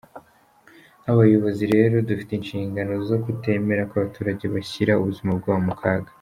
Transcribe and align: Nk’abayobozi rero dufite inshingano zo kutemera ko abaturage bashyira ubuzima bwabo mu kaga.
Nk’abayobozi 1.01 1.63
rero 1.73 1.95
dufite 2.09 2.31
inshingano 2.35 2.93
zo 3.09 3.17
kutemera 3.23 3.81
ko 3.89 3.93
abaturage 3.97 4.43
bashyira 4.53 4.99
ubuzima 5.01 5.31
bwabo 5.39 5.61
mu 5.67 5.75
kaga. 5.81 6.09